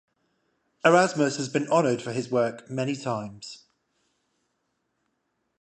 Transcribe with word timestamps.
Erasmus 0.83 1.37
has 1.37 1.47
been 1.47 1.67
honoured 1.67 2.01
for 2.01 2.11
his 2.11 2.31
work 2.31 2.67
many 2.71 2.95
times. 2.95 3.65